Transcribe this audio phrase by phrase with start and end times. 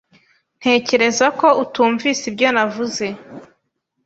[0.59, 3.07] Ntekereza ko utumvise ibyo navuze.